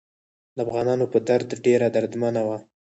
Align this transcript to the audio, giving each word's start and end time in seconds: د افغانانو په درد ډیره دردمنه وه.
د 0.55 0.57
افغانانو 0.65 1.05
په 1.13 1.17
درد 1.29 1.49
ډیره 1.65 1.87
دردمنه 1.95 2.41
وه. 2.47 2.57